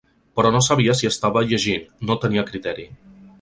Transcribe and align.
Però 0.37 0.51
no 0.53 0.61
sabia 0.67 0.95
si 1.01 1.09
estava 1.09 1.43
llegint, 1.51 1.85
no 2.11 2.17
tenia 2.25 2.47
criteri. 2.51 2.89